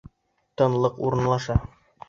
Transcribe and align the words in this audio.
Тынлыҡ 0.61 0.97
урынлаша. 1.09 1.61